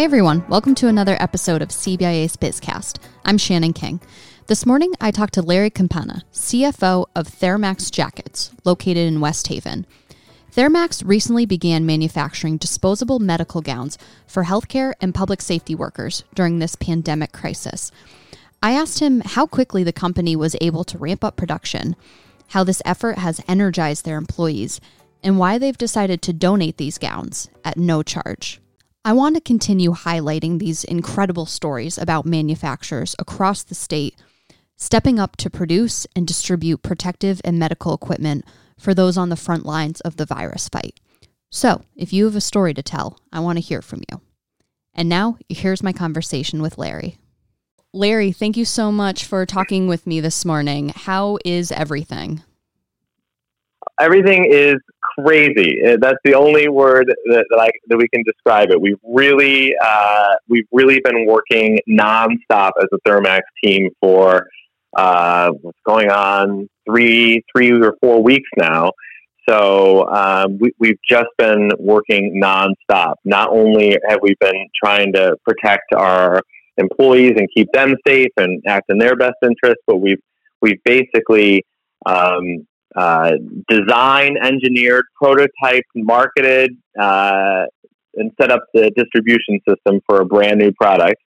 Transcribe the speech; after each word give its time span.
Hey 0.00 0.04
everyone, 0.04 0.48
welcome 0.48 0.74
to 0.76 0.88
another 0.88 1.14
episode 1.20 1.60
of 1.60 1.68
CBIA's 1.68 2.34
Bizcast. 2.34 2.96
I'm 3.26 3.36
Shannon 3.36 3.74
King. 3.74 4.00
This 4.46 4.64
morning 4.64 4.94
I 4.98 5.10
talked 5.10 5.34
to 5.34 5.42
Larry 5.42 5.68
Campana, 5.68 6.22
CFO 6.32 7.04
of 7.14 7.28
Thermax 7.28 7.90
Jackets, 7.90 8.50
located 8.64 8.96
in 9.06 9.20
West 9.20 9.48
Haven. 9.48 9.84
Thermax 10.56 11.06
recently 11.06 11.44
began 11.44 11.84
manufacturing 11.84 12.56
disposable 12.56 13.18
medical 13.18 13.60
gowns 13.60 13.98
for 14.26 14.44
healthcare 14.44 14.94
and 15.02 15.14
public 15.14 15.42
safety 15.42 15.74
workers 15.74 16.24
during 16.34 16.60
this 16.60 16.76
pandemic 16.76 17.32
crisis. 17.32 17.92
I 18.62 18.72
asked 18.72 19.00
him 19.00 19.20
how 19.20 19.46
quickly 19.46 19.84
the 19.84 19.92
company 19.92 20.34
was 20.34 20.56
able 20.62 20.84
to 20.84 20.96
ramp 20.96 21.22
up 21.22 21.36
production, 21.36 21.94
how 22.48 22.64
this 22.64 22.80
effort 22.86 23.18
has 23.18 23.42
energized 23.46 24.06
their 24.06 24.16
employees, 24.16 24.80
and 25.22 25.38
why 25.38 25.58
they've 25.58 25.76
decided 25.76 26.22
to 26.22 26.32
donate 26.32 26.78
these 26.78 26.96
gowns 26.96 27.50
at 27.66 27.76
no 27.76 28.02
charge. 28.02 28.62
I 29.02 29.14
want 29.14 29.34
to 29.34 29.40
continue 29.40 29.92
highlighting 29.92 30.58
these 30.58 30.84
incredible 30.84 31.46
stories 31.46 31.96
about 31.96 32.26
manufacturers 32.26 33.16
across 33.18 33.62
the 33.62 33.74
state 33.74 34.14
stepping 34.76 35.18
up 35.18 35.36
to 35.36 35.50
produce 35.50 36.06
and 36.16 36.26
distribute 36.26 36.82
protective 36.82 37.40
and 37.44 37.58
medical 37.58 37.94
equipment 37.94 38.44
for 38.78 38.94
those 38.94 39.16
on 39.16 39.28
the 39.28 39.36
front 39.36 39.64
lines 39.64 40.00
of 40.00 40.16
the 40.16 40.24
virus 40.24 40.68
fight. 40.68 40.98
So, 41.50 41.82
if 41.96 42.12
you 42.12 42.24
have 42.24 42.36
a 42.36 42.40
story 42.40 42.74
to 42.74 42.82
tell, 42.82 43.18
I 43.32 43.40
want 43.40 43.58
to 43.58 43.64
hear 43.64 43.82
from 43.82 44.02
you. 44.10 44.20
And 44.94 45.08
now, 45.08 45.36
here's 45.48 45.82
my 45.82 45.92
conversation 45.92 46.62
with 46.62 46.78
Larry. 46.78 47.18
Larry, 47.92 48.32
thank 48.32 48.56
you 48.56 48.64
so 48.64 48.90
much 48.90 49.24
for 49.24 49.44
talking 49.44 49.86
with 49.86 50.06
me 50.06 50.20
this 50.20 50.44
morning. 50.44 50.92
How 50.94 51.38
is 51.44 51.72
everything? 51.72 52.42
Everything 54.00 54.46
is 54.50 54.76
crazy. 55.24 55.80
Uh, 55.84 55.96
that's 56.00 56.18
the 56.24 56.34
only 56.34 56.68
word 56.68 57.06
that, 57.26 57.44
that, 57.50 57.58
I, 57.58 57.70
that 57.88 57.96
we 57.96 58.08
can 58.08 58.22
describe 58.24 58.70
it. 58.70 58.80
We've 58.80 58.98
really, 59.04 59.74
uh, 59.82 60.34
we've 60.48 60.66
really 60.72 61.00
been 61.00 61.26
working 61.26 61.78
nonstop 61.88 62.72
as 62.80 62.88
a 62.92 63.08
Thermax 63.08 63.40
team 63.62 63.90
for 64.00 64.46
uh, 64.96 65.50
what's 65.62 65.78
going 65.86 66.10
on 66.10 66.68
three, 66.88 67.42
three 67.54 67.72
or 67.72 67.94
four 68.00 68.22
weeks 68.22 68.48
now. 68.56 68.92
So 69.48 70.08
um, 70.08 70.58
we, 70.58 70.72
we've 70.78 70.98
just 71.08 71.28
been 71.38 71.70
working 71.78 72.40
nonstop. 72.42 73.14
Not 73.24 73.50
only 73.50 73.96
have 74.08 74.20
we 74.22 74.34
been 74.40 74.68
trying 74.82 75.12
to 75.14 75.36
protect 75.44 75.92
our 75.94 76.42
employees 76.76 77.34
and 77.36 77.48
keep 77.54 77.68
them 77.72 77.94
safe 78.06 78.30
and 78.36 78.62
act 78.66 78.86
in 78.90 78.98
their 78.98 79.16
best 79.16 79.36
interest, 79.42 79.80
but 79.86 79.96
we've 79.96 80.20
we've 80.62 80.82
basically 80.84 81.64
um, 82.06 82.66
uh, 82.96 83.32
designed, 83.68 84.38
engineered, 84.42 85.04
prototyped, 85.20 85.82
marketed, 85.94 86.76
uh, 86.98 87.64
and 88.14 88.32
set 88.40 88.50
up 88.50 88.64
the 88.74 88.90
distribution 88.96 89.60
system 89.68 90.00
for 90.06 90.20
a 90.20 90.24
brand 90.26 90.58
new 90.58 90.72
product 90.72 91.20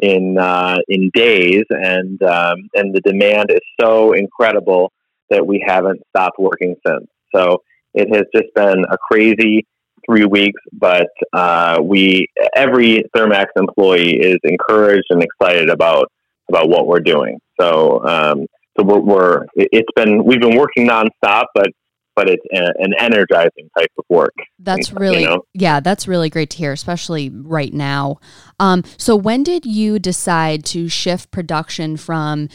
in 0.00 0.38
uh, 0.38 0.78
in 0.88 1.10
days, 1.12 1.64
and 1.70 2.22
um, 2.22 2.56
and 2.74 2.94
the 2.94 3.00
demand 3.02 3.50
is 3.50 3.60
so 3.80 4.12
incredible 4.12 4.92
that 5.28 5.46
we 5.46 5.62
haven't 5.64 6.00
stopped 6.08 6.38
working 6.38 6.74
since. 6.86 7.06
So 7.34 7.62
it 7.94 8.14
has 8.14 8.24
just 8.34 8.52
been 8.54 8.84
a 8.90 8.96
crazy 8.98 9.66
three 10.06 10.24
weeks, 10.24 10.60
but 10.72 11.08
uh, 11.32 11.78
we 11.82 12.26
every 12.56 13.04
Thermax 13.14 13.46
employee 13.56 14.18
is 14.18 14.38
encouraged 14.44 15.06
and 15.10 15.22
excited 15.22 15.68
about 15.68 16.10
about 16.48 16.68
what 16.68 16.86
we're 16.86 17.00
doing. 17.00 17.38
So 17.60 18.04
um, 18.06 18.46
so 18.78 18.84
we're, 18.84 19.00
we're, 19.00 19.46
it's 19.54 19.88
been 19.96 20.24
we've 20.24 20.40
been 20.40 20.56
working 20.56 20.88
nonstop, 20.88 21.44
but 21.54 21.68
but 22.16 22.28
it's 22.28 22.44
an 22.50 22.92
energizing 22.98 23.70
type 23.78 23.90
of 23.96 24.04
work. 24.08 24.34
That's 24.58 24.92
really 24.92 25.22
you 25.22 25.26
know? 25.26 25.44
yeah, 25.54 25.80
that's 25.80 26.06
really 26.06 26.28
great 26.28 26.50
to 26.50 26.56
hear, 26.58 26.72
especially 26.72 27.30
right 27.30 27.72
now. 27.72 28.18
Um, 28.58 28.84
so 28.96 29.16
when 29.16 29.42
did 29.42 29.64
you 29.64 29.98
decide 29.98 30.64
to 30.66 30.88
shift 30.88 31.30
production 31.30 31.96
from 31.96 32.48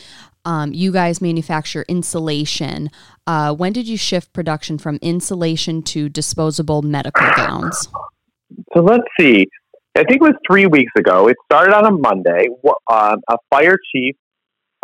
um, 0.46 0.74
you 0.74 0.92
guys 0.92 1.22
manufacture 1.22 1.86
insulation. 1.88 2.92
Uh, 3.26 3.54
when 3.54 3.74
did 3.74 3.88
you 3.88 3.98
shift 3.98 4.32
production 4.32 4.78
from 4.78 5.00
insulation 5.02 5.82
to 5.82 6.08
disposable 6.08 6.84
medical 6.84 7.28
gowns? 7.36 7.90
So 8.74 8.82
let's 8.82 9.04
see. 9.20 9.48
I 9.98 10.04
think 10.04 10.18
it 10.18 10.22
was 10.22 10.36
three 10.48 10.68
weeks 10.68 10.92
ago. 10.98 11.28
It 11.28 11.38
started 11.52 11.76
on 11.76 11.86
a 11.86 11.92
Monday. 11.92 12.48
Uh, 12.88 13.16
a 13.28 13.38
fire 13.50 13.78
chief 13.92 14.16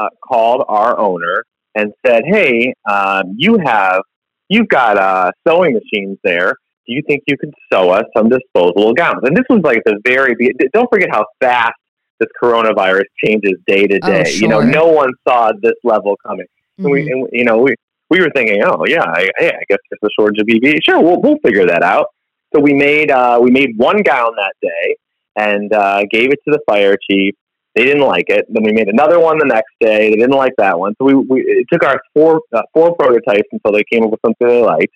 uh, 0.01 0.09
called 0.27 0.63
our 0.67 0.97
owner 0.97 1.43
and 1.75 1.93
said, 2.05 2.23
"Hey, 2.25 2.73
um, 2.89 3.35
you 3.37 3.57
have 3.63 4.01
you've 4.49 4.67
got 4.67 4.97
uh, 4.97 5.31
sewing 5.47 5.73
machines 5.73 6.17
there. 6.23 6.53
Do 6.87 6.93
you 6.93 7.01
think 7.07 7.23
you 7.27 7.37
could 7.37 7.53
sew 7.71 7.89
us 7.89 8.05
some 8.15 8.29
disposable 8.29 8.93
gowns?" 8.93 9.21
And 9.23 9.35
this 9.35 9.45
was 9.49 9.61
like 9.63 9.81
the 9.85 9.99
very 10.05 10.35
don't 10.73 10.89
forget 10.91 11.09
how 11.11 11.25
fast 11.39 11.73
this 12.19 12.29
coronavirus 12.41 13.05
changes 13.23 13.53
day 13.67 13.87
to 13.87 13.99
oh, 14.03 14.07
day. 14.07 14.21
Oh, 14.21 14.23
sure. 14.23 14.41
You 14.41 14.47
know, 14.47 14.61
no 14.61 14.87
one 14.87 15.11
saw 15.27 15.51
this 15.61 15.73
level 15.83 16.15
coming. 16.25 16.45
Mm-hmm. 16.79 16.85
And 16.85 16.93
we, 16.93 17.11
and, 17.11 17.27
you 17.31 17.45
know, 17.45 17.57
we 17.57 17.75
we 18.09 18.19
were 18.19 18.29
thinking, 18.35 18.61
oh 18.63 18.85
yeah, 18.85 19.03
I, 19.03 19.29
yeah, 19.39 19.51
I 19.59 19.63
guess 19.69 19.79
there's 19.89 19.99
a 20.03 20.09
shortage 20.17 20.41
of 20.41 20.47
PPE. 20.47 20.79
Sure, 20.85 21.01
we'll 21.01 21.21
we'll 21.21 21.39
figure 21.43 21.65
that 21.67 21.83
out. 21.83 22.07
So 22.53 22.61
we 22.61 22.73
made 22.73 23.11
uh, 23.11 23.39
we 23.41 23.51
made 23.51 23.77
one 23.77 24.01
gown 24.03 24.33
that 24.35 24.53
day 24.61 24.95
and 25.35 25.73
uh, 25.73 26.03
gave 26.11 26.31
it 26.31 26.39
to 26.45 26.51
the 26.51 26.59
fire 26.67 26.97
chief. 27.09 27.35
They 27.75 27.85
didn't 27.85 28.03
like 28.03 28.25
it. 28.27 28.45
Then 28.49 28.63
we 28.63 28.73
made 28.73 28.89
another 28.89 29.19
one 29.19 29.37
the 29.37 29.45
next 29.45 29.71
day. 29.79 30.09
They 30.09 30.15
didn't 30.17 30.35
like 30.35 30.53
that 30.57 30.77
one. 30.77 30.93
So 30.99 31.05
we, 31.05 31.15
we 31.15 31.41
it 31.41 31.67
took 31.71 31.85
our 31.85 32.01
four 32.13 32.41
uh, 32.53 32.63
four 32.73 32.95
prototypes 32.95 33.47
until 33.51 33.71
they 33.71 33.83
came 33.91 34.03
up 34.03 34.11
with 34.11 34.19
something 34.25 34.47
they 34.47 34.61
liked. 34.61 34.93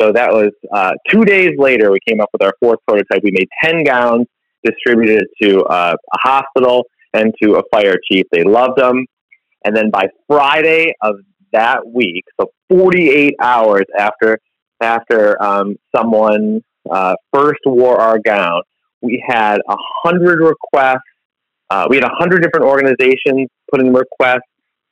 So 0.00 0.12
that 0.12 0.30
was 0.30 0.50
uh, 0.72 0.92
two 1.08 1.24
days 1.24 1.52
later. 1.56 1.90
We 1.90 2.00
came 2.06 2.20
up 2.20 2.28
with 2.32 2.42
our 2.42 2.52
fourth 2.60 2.80
prototype. 2.86 3.22
We 3.22 3.30
made 3.30 3.48
ten 3.62 3.84
gowns, 3.84 4.26
distributed 4.64 5.22
it 5.22 5.46
to 5.46 5.62
uh, 5.64 5.94
a 5.94 6.18
hospital 6.28 6.84
and 7.14 7.32
to 7.42 7.54
a 7.54 7.62
fire 7.72 7.96
chief. 8.10 8.26
They 8.32 8.42
loved 8.42 8.76
them. 8.76 9.06
And 9.64 9.74
then 9.74 9.90
by 9.90 10.08
Friday 10.26 10.92
of 11.00 11.16
that 11.52 11.86
week, 11.86 12.24
so 12.38 12.50
48 12.68 13.34
hours 13.40 13.84
after 13.98 14.38
after 14.80 15.42
um, 15.42 15.76
someone 15.96 16.60
uh, 16.90 17.14
first 17.32 17.60
wore 17.64 17.98
our 17.98 18.18
gown, 18.18 18.60
we 19.00 19.24
had 19.26 19.58
a 19.68 19.76
hundred 20.02 20.40
requests 20.40 21.00
uh, 21.70 21.86
we 21.88 21.96
had 21.96 22.04
a 22.04 22.14
hundred 22.14 22.42
different 22.42 22.66
organizations 22.66 23.48
putting 23.70 23.92
requests 23.92 24.40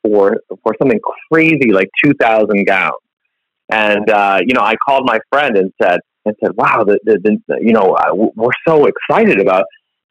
for 0.03 0.37
for 0.63 0.75
something 0.79 0.99
crazy 1.31 1.71
like 1.71 1.89
two 2.03 2.13
thousand 2.19 2.65
gowns. 2.65 2.93
And 3.69 4.09
uh, 4.09 4.39
you 4.45 4.53
know, 4.53 4.61
I 4.61 4.75
called 4.75 5.03
my 5.05 5.19
friend 5.31 5.57
and 5.57 5.71
said 5.81 5.99
and 6.25 6.35
said, 6.43 6.51
"Wow, 6.55 6.83
the, 6.85 6.99
the, 7.03 7.39
the, 7.47 7.57
you 7.61 7.73
know, 7.73 7.95
uh, 7.95 8.13
we're 8.13 8.51
so 8.67 8.85
excited 8.85 9.39
about 9.39 9.65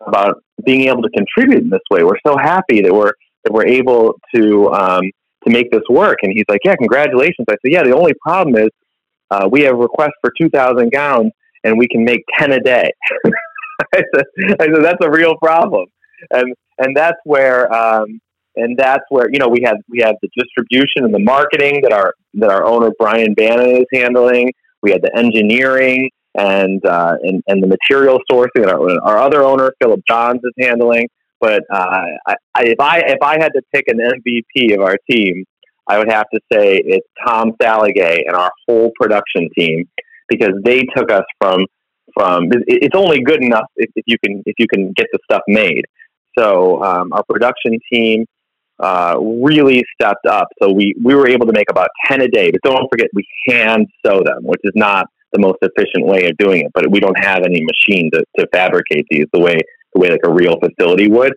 about 0.06 0.42
being 0.64 0.88
able 0.88 1.02
to 1.02 1.10
contribute 1.10 1.62
in 1.62 1.70
this 1.70 1.80
way. 1.90 2.04
We're 2.04 2.20
so 2.26 2.36
happy 2.36 2.80
that 2.82 2.92
we're 2.92 3.12
that 3.44 3.52
we're 3.52 3.66
able 3.66 4.14
to 4.34 4.72
um, 4.72 5.02
to 5.44 5.50
make 5.50 5.70
this 5.70 5.82
work." 5.90 6.18
And 6.22 6.32
he's 6.32 6.44
like, 6.48 6.60
"Yeah, 6.64 6.76
congratulations." 6.76 7.46
I 7.48 7.52
said, 7.52 7.72
"Yeah, 7.72 7.82
the 7.82 7.94
only 7.94 8.14
problem 8.22 8.56
is 8.56 8.70
uh, 9.30 9.48
we 9.50 9.62
have 9.62 9.76
requests 9.76 10.18
for 10.20 10.32
two 10.40 10.48
thousand 10.48 10.92
gowns, 10.92 11.32
and 11.64 11.78
we 11.78 11.88
can 11.88 12.04
make 12.04 12.22
ten 12.38 12.52
a 12.52 12.60
day." 12.60 12.90
I, 13.94 14.02
said, 14.14 14.24
I 14.60 14.64
said, 14.66 14.84
"That's 14.84 15.04
a 15.04 15.10
real 15.10 15.36
problem." 15.36 15.86
And 16.30 16.54
and 16.78 16.96
that's 16.96 17.18
where 17.24 17.72
um, 17.72 18.20
and 18.56 18.76
that's 18.76 19.04
where 19.08 19.28
you 19.30 19.38
know 19.38 19.48
we 19.48 19.62
have 19.64 19.76
we 19.88 20.00
have 20.00 20.16
the 20.22 20.28
distribution 20.36 21.04
and 21.04 21.14
the 21.14 21.18
marketing 21.18 21.80
that 21.82 21.92
our 21.92 22.14
that 22.34 22.50
our 22.50 22.64
owner 22.64 22.90
Brian 22.98 23.34
Bannon 23.34 23.76
is 23.76 23.86
handling. 23.92 24.52
We 24.82 24.90
had 24.90 25.02
the 25.02 25.16
engineering 25.16 26.10
and 26.34 26.84
uh, 26.84 27.16
and 27.22 27.42
and 27.46 27.62
the 27.62 27.66
material 27.66 28.20
sourcing 28.30 28.64
that 28.64 28.68
our, 28.68 29.00
our 29.02 29.18
other 29.18 29.42
owner 29.42 29.72
Philip 29.80 30.00
Johns 30.08 30.40
is 30.42 30.52
handling. 30.58 31.08
But 31.40 31.64
uh, 31.72 32.04
I, 32.26 32.36
if 32.60 32.80
I 32.80 32.98
if 33.00 33.18
I 33.22 33.34
had 33.40 33.50
to 33.54 33.62
pick 33.74 33.84
an 33.88 33.98
MVP 33.98 34.74
of 34.74 34.80
our 34.80 34.96
team, 35.10 35.44
I 35.88 35.98
would 35.98 36.10
have 36.10 36.26
to 36.32 36.40
say 36.52 36.80
it's 36.84 37.06
Tom 37.26 37.52
Saligay 37.60 38.20
and 38.26 38.36
our 38.36 38.50
whole 38.68 38.92
production 39.00 39.48
team 39.56 39.88
because 40.28 40.52
they 40.64 40.82
took 40.96 41.10
us 41.10 41.24
from 41.40 41.66
from 42.14 42.44
it's 42.66 42.96
only 42.96 43.22
good 43.22 43.42
enough 43.42 43.66
if, 43.76 43.90
if 43.96 44.04
you 44.06 44.16
can 44.24 44.42
if 44.46 44.54
you 44.58 44.66
can 44.72 44.92
get 44.92 45.06
the 45.12 45.18
stuff 45.24 45.42
made. 45.48 45.84
So 46.38 46.82
um, 46.82 47.12
our 47.12 47.22
production 47.24 47.78
team 47.92 48.26
uh, 48.82 49.16
really 49.20 49.84
stepped 49.94 50.26
up. 50.26 50.48
So 50.60 50.72
we, 50.72 50.94
we 51.02 51.14
were 51.14 51.28
able 51.28 51.46
to 51.46 51.52
make 51.52 51.70
about 51.70 51.88
10 52.08 52.22
a 52.22 52.28
day. 52.28 52.50
But 52.50 52.60
don't 52.62 52.88
forget, 52.90 53.08
we 53.14 53.26
hand 53.48 53.86
sew 54.04 54.22
them, 54.24 54.42
which 54.42 54.60
is 54.64 54.72
not 54.74 55.06
the 55.32 55.38
most 55.38 55.58
efficient 55.62 56.06
way 56.06 56.28
of 56.28 56.36
doing 56.36 56.62
it. 56.62 56.72
But 56.74 56.90
we 56.90 57.00
don't 57.00 57.18
have 57.24 57.42
any 57.44 57.64
machine 57.64 58.10
to, 58.12 58.24
to 58.38 58.46
fabricate 58.52 59.06
these 59.10 59.26
the 59.32 59.40
way 59.40 59.58
the 59.94 60.00
way 60.00 60.10
like 60.10 60.20
a 60.24 60.32
real 60.32 60.58
facility 60.58 61.08
would. 61.08 61.34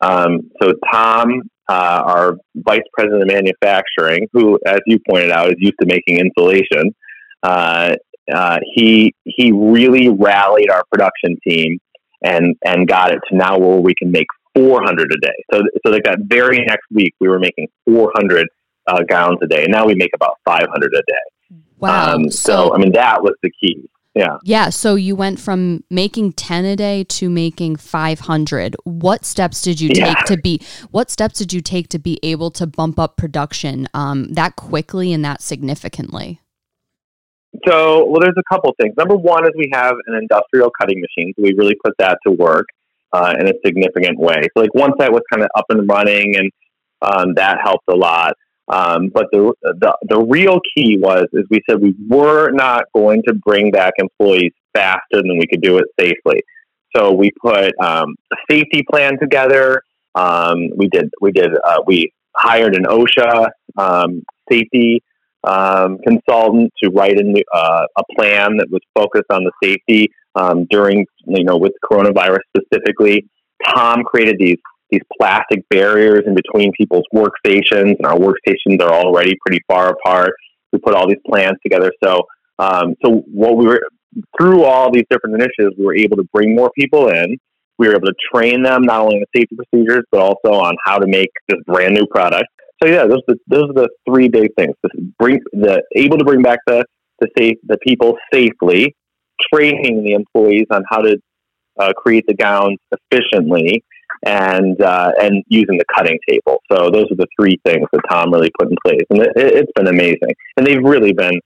Um, 0.00 0.50
so 0.62 0.74
Tom, 0.92 1.42
uh, 1.68 2.02
our 2.04 2.36
vice 2.54 2.82
president 2.92 3.22
of 3.22 3.28
manufacturing, 3.28 4.28
who, 4.32 4.58
as 4.64 4.78
you 4.86 4.98
pointed 5.08 5.32
out, 5.32 5.48
is 5.48 5.56
used 5.58 5.74
to 5.80 5.86
making 5.86 6.18
insulation, 6.18 6.94
uh, 7.42 7.96
uh, 8.32 8.58
he 8.74 9.14
he 9.24 9.52
really 9.52 10.08
rallied 10.08 10.70
our 10.70 10.82
production 10.90 11.36
team 11.46 11.78
and 12.26 12.56
and 12.64 12.88
got 12.88 13.12
it 13.12 13.20
to 13.28 13.36
now 13.36 13.58
where 13.58 13.78
we 13.78 13.94
can 13.94 14.10
make 14.10 14.26
400 14.54 15.12
a 15.12 15.20
day. 15.20 15.44
So 15.52 15.60
so 15.84 15.92
like 15.92 16.04
that 16.04 16.18
very 16.24 16.58
next 16.58 16.86
week 16.90 17.14
we 17.20 17.28
were 17.28 17.38
making 17.38 17.68
400 17.86 18.46
uh, 18.88 19.02
gowns 19.08 19.38
a 19.42 19.46
day, 19.46 19.64
and 19.64 19.72
now 19.72 19.86
we 19.86 19.94
make 19.94 20.10
about 20.14 20.38
500 20.44 20.68
a 20.94 20.96
day. 20.96 21.56
Wow! 21.78 22.14
Um, 22.14 22.30
so, 22.30 22.68
so, 22.68 22.74
I 22.74 22.78
mean 22.78 22.92
that 22.92 23.22
was 23.22 23.34
the 23.42 23.50
key. 23.60 23.88
Yeah. 24.16 24.38
Yeah. 24.44 24.70
So 24.70 24.94
you 24.94 25.14
went 25.14 25.38
from 25.38 25.84
making 25.90 26.32
10 26.32 26.64
a 26.64 26.74
day 26.74 27.04
to 27.04 27.28
making 27.28 27.76
500. 27.76 28.74
What 28.84 29.26
steps 29.26 29.60
did 29.60 29.78
you 29.78 29.90
take 29.90 29.98
Yeah. 29.98 30.22
to 30.22 30.38
be, 30.38 30.62
what 30.90 31.10
steps 31.10 31.38
did 31.38 31.52
you 31.52 31.60
take 31.60 31.88
to 31.90 31.98
be 31.98 32.18
able 32.22 32.50
to 32.52 32.66
bump 32.66 32.98
up 32.98 33.18
production 33.18 33.86
um, 33.92 34.32
that 34.32 34.56
quickly 34.56 35.12
and 35.12 35.22
that 35.22 35.42
significantly? 35.42 36.40
So, 37.66 38.04
well, 38.06 38.20
there's 38.20 38.36
a 38.38 38.54
couple 38.54 38.74
things. 38.80 38.94
Number 38.96 39.16
one 39.16 39.44
is 39.44 39.50
we 39.56 39.70
have 39.72 39.94
an 40.06 40.18
industrial 40.20 40.70
cutting 40.78 41.00
machine, 41.00 41.32
so 41.36 41.42
we 41.42 41.54
really 41.54 41.76
put 41.84 41.94
that 41.98 42.18
to 42.26 42.32
work 42.32 42.66
uh, 43.12 43.34
in 43.38 43.48
a 43.48 43.52
significant 43.64 44.18
way. 44.18 44.42
So, 44.56 44.62
like 44.62 44.74
once 44.74 44.94
that 44.98 45.12
was 45.12 45.22
kind 45.32 45.42
of 45.42 45.48
up 45.56 45.66
and 45.68 45.88
running, 45.88 46.36
and 46.36 46.50
um, 47.02 47.34
that 47.34 47.58
helped 47.62 47.84
a 47.88 47.94
lot. 47.94 48.34
Um, 48.68 49.10
but 49.14 49.26
the, 49.30 49.52
the 49.62 49.96
the 50.08 50.20
real 50.20 50.58
key 50.76 50.98
was, 50.98 51.26
is 51.32 51.44
we 51.50 51.60
said 51.68 51.80
we 51.80 51.94
were 52.08 52.50
not 52.50 52.84
going 52.94 53.22
to 53.28 53.34
bring 53.34 53.70
back 53.70 53.94
employees 53.98 54.52
faster 54.74 55.22
than 55.22 55.38
we 55.38 55.46
could 55.46 55.62
do 55.62 55.78
it 55.78 55.84
safely. 55.98 56.42
So 56.94 57.12
we 57.12 57.30
put 57.40 57.72
um, 57.80 58.16
a 58.32 58.36
safety 58.50 58.84
plan 58.90 59.18
together. 59.20 59.82
Um, 60.14 60.70
we 60.76 60.88
did 60.88 61.10
we 61.20 61.30
did 61.30 61.50
uh, 61.64 61.82
we 61.86 62.12
hired 62.34 62.74
an 62.74 62.84
OSHA 62.84 63.50
um, 63.76 64.22
safety 64.50 65.02
um, 65.46 65.98
consultant 66.06 66.72
to 66.82 66.90
write 66.90 67.16
new, 67.16 67.42
uh, 67.54 67.86
a 67.96 68.02
plan 68.16 68.56
that 68.58 68.68
was 68.70 68.80
focused 68.94 69.30
on 69.30 69.44
the 69.44 69.52
safety 69.62 70.10
um, 70.34 70.66
during, 70.70 71.06
you 71.26 71.44
know, 71.44 71.56
with 71.56 71.72
coronavirus 71.90 72.40
specifically. 72.56 73.26
Tom 73.64 74.02
created 74.04 74.36
these 74.38 74.58
these 74.90 75.00
plastic 75.18 75.68
barriers 75.68 76.22
in 76.26 76.34
between 76.34 76.70
people's 76.78 77.04
workstations, 77.12 77.96
and 77.96 78.06
our 78.06 78.16
workstations 78.16 78.80
are 78.80 78.92
already 78.92 79.36
pretty 79.44 79.60
far 79.66 79.88
apart. 79.88 80.32
We 80.72 80.78
put 80.78 80.94
all 80.94 81.08
these 81.08 81.18
plans 81.28 81.56
together. 81.62 81.90
So, 82.04 82.22
um, 82.60 82.94
so 83.04 83.24
what 83.26 83.56
we 83.56 83.66
were 83.66 83.80
through 84.38 84.64
all 84.64 84.92
these 84.92 85.04
different 85.10 85.34
initiatives, 85.34 85.74
we 85.78 85.84
were 85.84 85.96
able 85.96 86.16
to 86.18 86.24
bring 86.32 86.54
more 86.54 86.70
people 86.78 87.08
in. 87.08 87.36
We 87.78 87.88
were 87.88 87.96
able 87.96 88.06
to 88.06 88.14
train 88.32 88.62
them 88.62 88.82
not 88.82 89.00
only 89.00 89.16
in 89.16 89.24
the 89.32 89.40
safety 89.40 89.56
procedures, 89.56 90.04
but 90.10 90.20
also 90.20 90.52
on 90.52 90.76
how 90.84 90.98
to 90.98 91.06
make 91.06 91.30
this 91.48 91.58
brand 91.66 91.94
new 91.94 92.06
product. 92.06 92.46
So 92.82 92.88
yeah, 92.88 93.06
those 93.06 93.20
are 93.28 93.34
the, 93.34 93.38
those 93.46 93.70
are 93.70 93.74
the 93.74 93.88
three 94.08 94.28
big 94.28 94.54
things: 94.56 94.74
This 94.82 94.92
bring 95.18 95.40
the 95.52 95.82
able 95.94 96.18
to 96.18 96.24
bring 96.24 96.42
back 96.42 96.60
the 96.66 96.84
the 97.20 97.28
safe 97.38 97.56
the 97.64 97.78
people 97.78 98.16
safely, 98.32 98.94
training 99.52 100.04
the 100.04 100.12
employees 100.12 100.66
on 100.70 100.84
how 100.90 101.00
to 101.00 101.16
uh, 101.78 101.92
create 101.94 102.24
the 102.26 102.34
gowns 102.34 102.78
efficiently, 102.92 103.82
and 104.24 104.80
uh, 104.82 105.12
and 105.20 105.42
using 105.48 105.78
the 105.78 105.84
cutting 105.94 106.18
table. 106.28 106.60
So 106.70 106.90
those 106.90 107.10
are 107.10 107.16
the 107.16 107.26
three 107.38 107.60
things 107.64 107.86
that 107.92 108.00
Tom 108.10 108.32
really 108.32 108.50
put 108.58 108.70
in 108.70 108.76
place, 108.84 109.04
and 109.10 109.22
it, 109.22 109.32
it's 109.36 109.72
been 109.74 109.88
amazing. 109.88 110.34
And 110.56 110.66
they've 110.66 110.82
really 110.82 111.12
been 111.12 111.40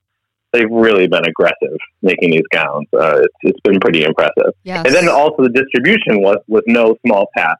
they've 0.51 0.69
really 0.69 1.07
been 1.07 1.25
aggressive 1.25 1.77
making 2.01 2.31
these 2.31 2.47
gowns. 2.51 2.87
Uh, 2.93 3.21
it's, 3.21 3.35
it's 3.43 3.59
been 3.61 3.79
pretty 3.79 4.03
impressive. 4.03 4.53
Yes. 4.63 4.85
And 4.85 4.93
then 4.93 5.07
also 5.07 5.43
the 5.43 5.49
distribution 5.49 6.21
was 6.21 6.37
was 6.47 6.63
no 6.67 6.97
small 7.05 7.27
task. 7.37 7.59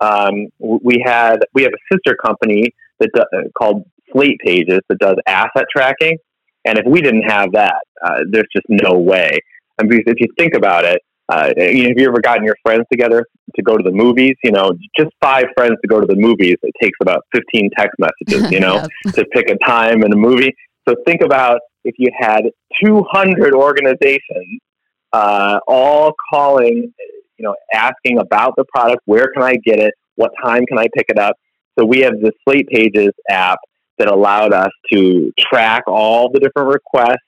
Um, 0.00 0.46
we 0.58 1.02
had 1.04 1.38
we 1.54 1.62
have 1.62 1.72
a 1.72 1.94
sister 1.94 2.16
company 2.16 2.72
that 3.14 3.26
do, 3.32 3.38
uh, 3.38 3.42
called 3.56 3.84
Slate 4.12 4.38
Pages 4.44 4.80
that 4.88 4.98
does 4.98 5.16
asset 5.26 5.64
tracking, 5.74 6.16
and 6.64 6.78
if 6.78 6.84
we 6.86 7.00
didn't 7.00 7.24
have 7.28 7.52
that, 7.52 7.76
uh, 8.04 8.20
there's 8.30 8.46
just 8.54 8.66
no 8.68 8.98
way. 8.98 9.38
And 9.78 9.88
because 9.88 10.04
if 10.06 10.20
you 10.20 10.28
think 10.38 10.54
about 10.54 10.84
it, 10.84 11.00
uh, 11.32 11.52
you 11.56 11.84
know, 11.84 11.88
have 11.88 11.98
you 11.98 12.08
ever 12.08 12.20
gotten 12.20 12.44
your 12.44 12.56
friends 12.62 12.84
together 12.92 13.24
to 13.56 13.62
go 13.62 13.76
to 13.76 13.82
the 13.82 13.90
movies? 13.90 14.34
You 14.44 14.52
know, 14.52 14.72
just 14.98 15.10
five 15.22 15.44
friends 15.56 15.76
to 15.82 15.88
go 15.88 16.00
to 16.00 16.06
the 16.06 16.16
movies. 16.16 16.56
It 16.62 16.74
takes 16.80 16.98
about 17.00 17.22
15 17.34 17.70
text 17.76 17.96
messages. 17.98 18.50
You 18.52 18.60
know, 18.60 18.86
Yep. 19.06 19.14
to 19.14 19.24
pick 19.32 19.50
a 19.50 19.56
time 19.64 20.02
and 20.02 20.12
a 20.12 20.16
movie. 20.16 20.52
So 20.86 20.94
think 21.06 21.22
about 21.22 21.60
if 21.84 21.94
you 21.98 22.08
had 22.18 22.42
200 22.84 23.54
organizations 23.54 24.60
uh, 25.12 25.60
all 25.66 26.12
calling, 26.32 26.92
you 27.38 27.44
know, 27.44 27.54
asking 27.72 28.18
about 28.18 28.54
the 28.56 28.64
product, 28.74 29.00
where 29.06 29.28
can 29.32 29.42
I 29.42 29.56
get 29.64 29.78
it, 29.78 29.94
what 30.16 30.30
time 30.44 30.66
can 30.66 30.78
I 30.78 30.88
pick 30.94 31.06
it 31.08 31.18
up. 31.18 31.36
So 31.78 31.84
we 31.84 32.00
have 32.00 32.14
the 32.20 32.32
Slate 32.44 32.68
Pages 32.68 33.12
app 33.28 33.58
that 33.98 34.08
allowed 34.08 34.52
us 34.52 34.70
to 34.92 35.32
track 35.38 35.84
all 35.86 36.30
the 36.30 36.40
different 36.40 36.68
requests, 36.68 37.18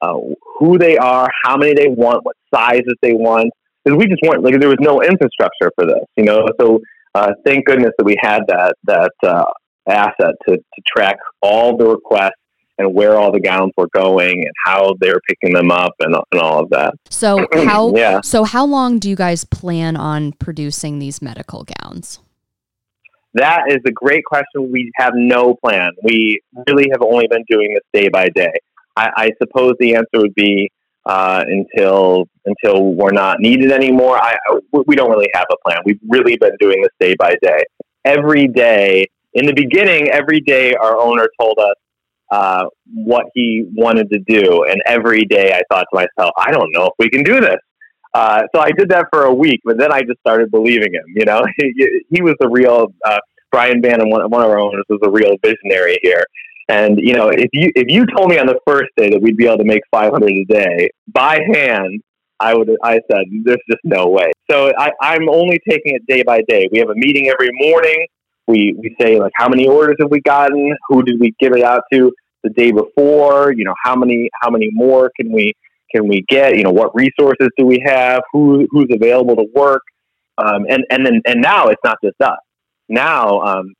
uh, 0.00 0.18
who 0.58 0.78
they 0.78 0.96
are, 0.96 1.30
how 1.44 1.56
many 1.56 1.74
they 1.74 1.88
want, 1.88 2.24
what 2.24 2.36
sizes 2.54 2.94
they 3.02 3.12
want. 3.12 3.50
Because 3.84 3.98
we 3.98 4.06
just 4.06 4.20
weren't 4.22 4.42
like 4.42 4.58
there 4.58 4.68
was 4.68 4.78
no 4.80 5.02
infrastructure 5.02 5.70
for 5.76 5.86
this, 5.86 6.04
you 6.16 6.24
know. 6.24 6.46
So 6.60 6.80
uh, 7.14 7.32
thank 7.44 7.66
goodness 7.66 7.92
that 7.98 8.04
we 8.04 8.16
had 8.20 8.42
that 8.48 8.74
that 8.84 9.12
uh, 9.22 9.44
asset 9.86 10.34
to, 10.48 10.56
to 10.56 10.82
track 10.86 11.16
all 11.40 11.76
the 11.76 11.86
requests 11.86 12.32
and 12.78 12.94
where 12.94 13.18
all 13.18 13.32
the 13.32 13.40
gowns 13.40 13.72
were 13.76 13.88
going 13.94 14.42
and 14.42 14.52
how 14.64 14.94
they 15.00 15.08
were 15.08 15.20
picking 15.28 15.54
them 15.54 15.70
up 15.70 15.94
and, 16.00 16.14
and 16.32 16.40
all 16.40 16.62
of 16.62 16.70
that. 16.70 16.94
So 17.10 17.46
how 17.64 17.94
Yeah. 17.94 18.20
so 18.22 18.44
how 18.44 18.66
long 18.66 18.98
do 18.98 19.08
you 19.08 19.16
guys 19.16 19.44
plan 19.44 19.96
on 19.96 20.32
producing 20.32 20.98
these 20.98 21.22
medical 21.22 21.64
gowns? 21.80 22.20
That 23.36 23.64
is 23.68 23.78
a 23.86 23.92
great 23.92 24.24
question. 24.24 24.72
We 24.72 24.90
have 24.96 25.12
no 25.14 25.56
plan. 25.62 25.90
We 26.02 26.40
really 26.66 26.88
have 26.90 27.02
only 27.02 27.26
been 27.28 27.44
doing 27.48 27.74
this 27.74 27.82
day 27.92 28.08
by 28.08 28.30
day. 28.34 28.52
I, 28.96 29.10
I 29.16 29.30
suppose 29.42 29.74
the 29.78 29.94
answer 29.94 30.06
would 30.14 30.34
be 30.34 30.70
uh, 31.04 31.44
until 31.46 32.24
until 32.46 32.94
we're 32.94 33.12
not 33.12 33.40
needed 33.40 33.72
anymore. 33.72 34.16
I, 34.16 34.36
we 34.72 34.96
don't 34.96 35.10
really 35.10 35.28
have 35.34 35.46
a 35.52 35.56
plan. 35.68 35.82
We've 35.84 36.00
really 36.08 36.38
been 36.38 36.56
doing 36.58 36.80
this 36.82 36.92
day 36.98 37.14
by 37.18 37.34
day. 37.42 37.62
Every 38.06 38.48
day, 38.48 39.04
in 39.34 39.44
the 39.44 39.52
beginning, 39.52 40.08
every 40.08 40.40
day 40.40 40.74
our 40.74 40.98
owner 40.98 41.28
told 41.38 41.58
us 41.58 41.74
uh, 42.30 42.64
what 42.94 43.26
he 43.34 43.66
wanted 43.74 44.08
to 44.12 44.18
do, 44.26 44.64
and 44.64 44.80
every 44.86 45.26
day 45.26 45.52
I 45.52 45.60
thought 45.70 45.86
to 45.92 45.94
myself, 45.94 46.32
I 46.38 46.50
don't 46.52 46.70
know 46.72 46.86
if 46.86 46.92
we 46.98 47.10
can 47.10 47.22
do 47.22 47.40
this. 47.40 47.58
Uh, 48.16 48.44
so 48.54 48.62
I 48.62 48.70
did 48.70 48.88
that 48.88 49.08
for 49.12 49.24
a 49.24 49.34
week, 49.34 49.60
but 49.62 49.76
then 49.76 49.92
I 49.92 50.00
just 50.00 50.18
started 50.20 50.50
believing 50.50 50.94
him. 50.94 51.04
You 51.08 51.26
know, 51.26 51.44
he, 51.58 52.02
he 52.08 52.22
was 52.22 52.34
the 52.40 52.48
real 52.48 52.86
uh, 53.04 53.18
Brian 53.52 53.82
Bannon, 53.82 54.08
one, 54.08 54.22
one 54.30 54.42
of 54.42 54.50
our 54.50 54.58
owners, 54.58 54.84
was 54.88 55.00
a 55.02 55.10
real 55.10 55.36
visionary 55.44 55.98
here. 56.02 56.24
And 56.70 56.98
you 56.98 57.12
know, 57.12 57.28
if 57.28 57.50
you 57.52 57.70
if 57.76 57.88
you 57.88 58.06
told 58.16 58.30
me 58.30 58.38
on 58.38 58.46
the 58.46 58.58
first 58.66 58.88
day 58.96 59.10
that 59.10 59.20
we'd 59.20 59.36
be 59.36 59.46
able 59.46 59.58
to 59.58 59.64
make 59.64 59.82
500 59.90 60.30
a 60.30 60.44
day 60.46 60.88
by 61.12 61.40
hand, 61.54 62.00
I 62.40 62.54
would 62.54 62.70
I 62.82 63.00
said 63.10 63.24
there's 63.44 63.58
just 63.70 63.84
no 63.84 64.08
way. 64.08 64.32
So 64.50 64.72
I, 64.78 64.90
I'm 65.02 65.28
only 65.28 65.60
taking 65.68 65.94
it 65.94 66.06
day 66.06 66.22
by 66.22 66.40
day. 66.48 66.68
We 66.72 66.78
have 66.78 66.88
a 66.88 66.94
meeting 66.94 67.28
every 67.28 67.50
morning. 67.52 68.06
We 68.48 68.74
we 68.78 68.96
say 68.98 69.20
like 69.20 69.32
how 69.36 69.48
many 69.48 69.68
orders 69.68 69.96
have 70.00 70.10
we 70.10 70.22
gotten? 70.22 70.74
Who 70.88 71.02
did 71.02 71.20
we 71.20 71.34
give 71.38 71.52
it 71.52 71.62
out 71.62 71.82
to 71.92 72.10
the 72.42 72.50
day 72.50 72.72
before? 72.72 73.52
You 73.52 73.64
know, 73.64 73.74
how 73.84 73.94
many 73.94 74.30
how 74.40 74.48
many 74.48 74.70
more 74.72 75.12
can 75.20 75.30
we 75.30 75.52
can 75.94 76.08
we 76.08 76.24
get? 76.28 76.56
You 76.56 76.64
know, 76.64 76.70
what 76.70 76.94
resources 76.94 77.48
do 77.56 77.66
we 77.66 77.82
have? 77.84 78.22
Who 78.32 78.66
who's 78.70 78.88
available 78.90 79.36
to 79.36 79.46
work? 79.54 79.82
Um, 80.38 80.66
and 80.68 80.84
and 80.90 81.04
then 81.04 81.22
and 81.26 81.40
now 81.40 81.68
it's 81.68 81.80
not 81.84 81.98
just 82.04 82.20
us. 82.20 82.38
Now 82.88 83.40
um, 83.40 83.74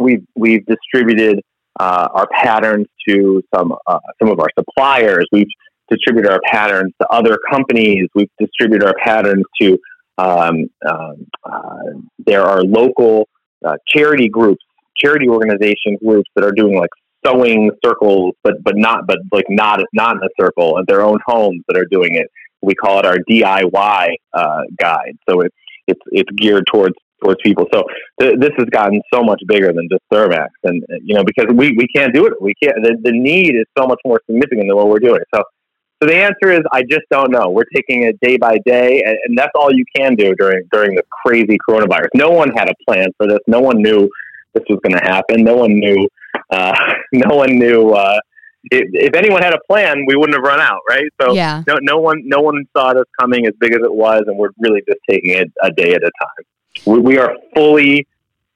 we've 0.00 0.24
we've 0.36 0.64
distributed 0.66 1.40
uh, 1.78 2.08
our 2.12 2.28
patterns 2.28 2.86
to 3.08 3.42
some 3.54 3.72
uh, 3.86 3.98
some 4.20 4.30
of 4.30 4.40
our 4.40 4.48
suppliers. 4.58 5.26
We've 5.32 5.48
distributed 5.90 6.30
our 6.30 6.40
patterns 6.46 6.92
to 7.00 7.08
other 7.08 7.36
companies. 7.50 8.08
We've 8.14 8.30
distributed 8.38 8.86
our 8.86 8.94
patterns 9.04 9.44
to 9.60 9.78
um, 10.18 10.68
um, 10.88 11.26
uh, 11.44 12.00
there 12.26 12.42
are 12.42 12.62
local 12.62 13.28
uh, 13.64 13.76
charity 13.88 14.28
groups, 14.28 14.62
charity 14.96 15.28
organization 15.28 15.96
groups 16.04 16.28
that 16.36 16.44
are 16.44 16.52
doing 16.52 16.76
like 16.76 16.90
sewing 17.24 17.70
circles, 17.84 18.34
but 18.42 18.62
but 18.62 18.76
not 18.76 19.06
but 19.06 19.18
like 19.32 19.46
not 19.48 19.80
not 19.92 20.16
in 20.16 20.22
a 20.22 20.42
circle 20.42 20.78
at 20.78 20.86
their 20.86 21.02
own 21.02 21.18
homes 21.26 21.62
that 21.68 21.76
are 21.76 21.86
doing 21.86 22.14
it. 22.14 22.28
We 22.62 22.74
call 22.74 22.98
it 22.98 23.06
our 23.06 23.16
DIY 23.30 24.14
uh, 24.34 24.62
guide. 24.78 25.16
So 25.28 25.40
it's 25.40 25.56
it's 25.86 26.00
it's 26.12 26.30
geared 26.36 26.66
towards 26.70 26.94
towards 27.22 27.40
people. 27.42 27.66
So 27.72 27.84
th- 28.20 28.38
this 28.38 28.50
has 28.58 28.66
gotten 28.70 29.00
so 29.12 29.22
much 29.22 29.40
bigger 29.46 29.72
than 29.72 29.88
just 29.90 30.02
Thermax, 30.12 30.48
and 30.64 30.82
you 31.02 31.14
know 31.14 31.24
because 31.24 31.46
we, 31.54 31.72
we 31.76 31.86
can't 31.94 32.14
do 32.14 32.26
it. 32.26 32.40
We 32.40 32.54
can't. 32.62 32.76
The, 32.82 32.96
the 33.02 33.12
need 33.12 33.54
is 33.54 33.66
so 33.78 33.86
much 33.86 34.00
more 34.04 34.20
significant 34.26 34.68
than 34.68 34.76
what 34.76 34.88
we're 34.88 34.98
doing. 34.98 35.20
So 35.34 35.42
so 36.02 36.08
the 36.08 36.16
answer 36.16 36.50
is 36.50 36.60
I 36.72 36.82
just 36.82 37.02
don't 37.10 37.30
know. 37.30 37.50
We're 37.50 37.68
taking 37.74 38.04
it 38.04 38.18
day 38.20 38.38
by 38.38 38.58
day, 38.64 39.02
and, 39.04 39.18
and 39.24 39.38
that's 39.38 39.52
all 39.54 39.72
you 39.72 39.84
can 39.94 40.14
do 40.14 40.34
during 40.34 40.66
during 40.72 40.94
this 40.94 41.04
crazy 41.24 41.58
coronavirus. 41.68 42.08
No 42.14 42.30
one 42.30 42.50
had 42.56 42.70
a 42.70 42.74
plan 42.86 43.08
for 43.18 43.26
this. 43.26 43.40
No 43.46 43.60
one 43.60 43.82
knew 43.82 44.08
this 44.54 44.64
was 44.68 44.80
going 44.82 44.98
to 44.98 45.04
happen. 45.04 45.44
No 45.44 45.56
one 45.56 45.74
knew. 45.74 46.08
Uh, 46.50 46.74
no 47.12 47.36
one 47.36 47.58
knew. 47.58 47.90
Uh, 47.90 48.18
if, 48.64 48.88
if 48.92 49.14
anyone 49.14 49.42
had 49.42 49.54
a 49.54 49.60
plan, 49.68 50.04
we 50.06 50.16
wouldn't 50.16 50.36
have 50.36 50.44
run 50.44 50.60
out, 50.60 50.80
right? 50.88 51.10
So 51.20 51.32
yeah. 51.32 51.62
no, 51.66 51.78
no 51.80 51.98
one, 51.98 52.22
no 52.24 52.40
one 52.40 52.64
saw 52.76 52.92
this 52.92 53.04
coming 53.18 53.46
as 53.46 53.54
big 53.58 53.72
as 53.72 53.80
it 53.82 53.92
was, 53.92 54.24
and 54.26 54.36
we're 54.36 54.50
really 54.58 54.82
just 54.86 55.00
taking 55.08 55.30
it 55.30 55.50
a 55.62 55.70
day 55.70 55.94
at 55.94 56.02
a 56.02 56.10
time. 56.20 56.84
We, 56.86 56.98
we 56.98 57.18
are 57.18 57.34
fully 57.54 58.06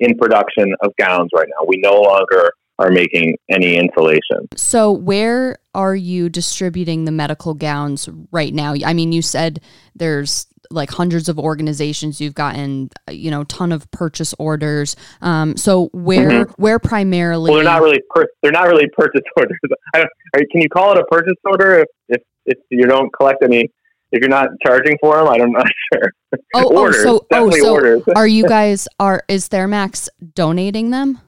in 0.01 0.17
production 0.19 0.75
of 0.83 0.95
gowns 0.97 1.31
right 1.35 1.49
now. 1.49 1.67
We 1.67 1.79
no 1.79 2.01
longer 2.01 2.53
are 2.79 2.91
making 2.91 3.37
any 3.49 3.77
insulation. 3.77 4.49
So 4.57 4.91
where 4.91 5.59
are 5.75 5.95
you 5.95 6.29
distributing 6.29 7.05
the 7.05 7.13
medical 7.13 7.55
gowns 7.55 8.09
right 8.33 8.53
now? 8.53 8.75
I 8.85 8.93
mean, 8.95 9.13
you 9.13 9.23
said 9.23 9.61
there's 9.95 10.47
like 10.71 10.91
hundreds 10.91 11.29
of 11.29 11.39
organizations 11.39 12.21
you've 12.21 12.35
gotten, 12.35 12.91
you 13.11 13.31
know, 13.31 13.45
ton 13.45 13.73
of 13.73 13.91
purchase 13.91 14.35
orders. 14.39 14.97
Um, 15.21 15.57
so 15.57 15.91
where 15.93 16.45
where 16.57 16.79
primarily? 16.79 17.51
Well, 17.51 17.57
they're 17.57 17.73
not 17.73 17.83
really 17.83 18.03
per- 18.11 18.29
they're 18.43 18.53
not 18.53 18.67
really 18.67 18.89
purchase 18.97 19.23
orders. 19.37 19.59
I 19.95 19.99
don't, 19.99 20.51
can 20.51 20.63
you 20.63 20.69
call 20.69 20.93
it 20.93 20.99
a 20.99 21.05
purchase 21.05 21.35
order 21.45 21.81
if, 21.81 21.89
if 22.09 22.23
if 22.47 22.59
you 22.71 22.87
don't 22.87 23.11
collect 23.13 23.43
any, 23.43 23.71
if 24.13 24.21
you're 24.21 24.29
not 24.29 24.49
charging 24.65 24.97
for 25.01 25.17
them, 25.17 25.29
I'm 25.29 25.53
not 25.53 25.67
sure. 25.93 26.13
Oh, 26.55 26.77
orders, 26.77 27.05
oh, 27.07 27.19
so 27.19 27.27
oh, 27.33 27.51
so 27.51 27.73
orders. 27.73 28.03
are 28.17 28.27
you 28.27 28.47
guys 28.47 28.89
are 28.99 29.23
is 29.29 29.49
Thermax 29.49 30.09
donating 30.35 30.91
them? 30.91 31.21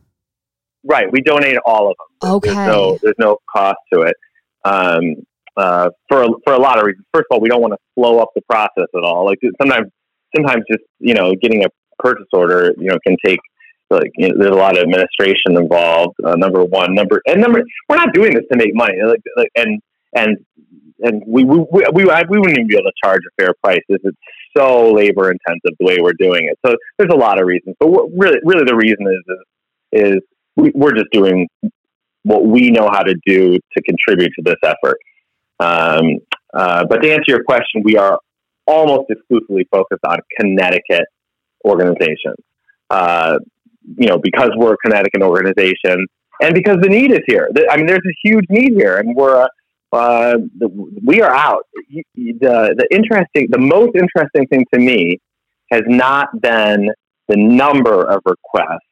Right, 0.84 1.10
we 1.10 1.20
donate 1.20 1.56
all 1.66 1.90
of 1.90 1.96
them. 1.98 2.30
Okay. 2.36 2.54
There's 2.54 2.68
no, 2.68 2.98
there's 3.02 3.16
no 3.18 3.38
cost 3.52 3.78
to 3.92 4.02
it. 4.02 4.14
Um, 4.64 5.26
uh, 5.56 5.90
for 6.08 6.26
for 6.44 6.54
a 6.54 6.58
lot 6.58 6.78
of 6.78 6.86
reasons. 6.86 7.04
First 7.12 7.26
of 7.30 7.36
all, 7.36 7.40
we 7.40 7.48
don't 7.48 7.62
want 7.62 7.72
to 7.72 7.78
slow 7.98 8.18
up 8.18 8.30
the 8.34 8.42
process 8.48 8.88
at 8.94 9.02
all. 9.02 9.24
Like 9.24 9.38
sometimes, 9.60 9.86
sometimes 10.34 10.64
just 10.70 10.84
you 10.98 11.14
know 11.14 11.34
getting 11.40 11.64
a 11.64 11.68
purchase 11.98 12.26
order, 12.32 12.72
you 12.78 12.88
know, 12.88 12.98
can 13.06 13.16
take 13.24 13.40
like 13.90 14.10
you 14.16 14.28
know, 14.28 14.34
there's 14.38 14.52
a 14.52 14.58
lot 14.58 14.76
of 14.76 14.82
administration 14.82 15.56
involved. 15.56 16.16
Uh, 16.24 16.34
number 16.36 16.64
one, 16.64 16.94
number 16.94 17.22
and 17.26 17.40
number, 17.40 17.62
we're 17.88 17.96
not 17.96 18.12
doing 18.12 18.34
this 18.34 18.44
to 18.50 18.58
make 18.58 18.74
money. 18.74 18.94
Like, 19.04 19.20
like 19.36 19.50
and 19.56 19.80
and 20.14 20.36
and 21.00 21.22
we 21.26 21.44
we, 21.44 21.58
we 21.70 21.84
we 21.94 22.04
wouldn't 22.04 22.58
even 22.58 22.66
be 22.66 22.74
able 22.74 22.90
to 22.90 22.92
charge 23.04 23.20
a 23.26 23.42
fair 23.42 23.52
price. 23.62 23.80
This 23.88 23.98
it's 24.04 24.16
so 24.56 24.92
labor 24.92 25.30
intensive 25.30 25.76
the 25.78 25.86
way 25.86 25.98
we're 26.00 26.12
doing 26.18 26.48
it. 26.50 26.58
So 26.66 26.74
there's 26.98 27.12
a 27.12 27.16
lot 27.16 27.40
of 27.40 27.46
reasons, 27.46 27.76
but 27.78 27.88
really, 28.16 28.38
really 28.44 28.64
the 28.64 28.76
reason 28.76 29.06
is 29.06 29.36
is, 29.92 30.16
is 30.16 30.22
we, 30.56 30.72
we're 30.74 30.94
just 30.94 31.10
doing 31.12 31.48
what 32.24 32.44
we 32.44 32.70
know 32.70 32.88
how 32.90 33.02
to 33.02 33.14
do 33.24 33.52
to 33.52 33.82
contribute 33.82 34.32
to 34.36 34.42
this 34.42 34.56
effort. 34.64 34.98
Um, 35.60 36.18
uh, 36.54 36.84
but 36.88 37.02
to 37.02 37.10
answer 37.10 37.24
your 37.28 37.44
question, 37.44 37.82
we 37.84 37.96
are 37.96 38.18
almost 38.66 39.10
exclusively 39.10 39.66
focused 39.70 40.02
on 40.06 40.18
Connecticut 40.38 41.06
organizations. 41.64 42.36
Uh, 42.90 43.38
you 43.98 44.08
know, 44.08 44.18
because 44.18 44.50
we're 44.56 44.74
a 44.74 44.76
Connecticut 44.78 45.22
organization 45.22 46.06
and 46.40 46.54
because 46.54 46.78
the 46.82 46.88
need 46.88 47.12
is 47.12 47.20
here. 47.26 47.48
I 47.70 47.76
mean, 47.76 47.86
there's 47.86 48.00
a 48.06 48.16
huge 48.22 48.44
need 48.50 48.74
here, 48.74 48.98
and 48.98 49.14
we're 49.16 49.46
uh, 49.92 50.36
we 51.04 51.22
are 51.22 51.34
out. 51.34 51.62
The 51.94 52.74
the 52.76 52.86
interesting, 52.90 53.48
the 53.50 53.58
most 53.58 53.92
interesting 53.94 54.46
thing 54.48 54.66
to 54.74 54.80
me 54.80 55.18
has 55.70 55.82
not 55.86 56.28
been 56.40 56.90
the 57.28 57.36
number 57.36 58.04
of 58.04 58.20
requests 58.26 58.86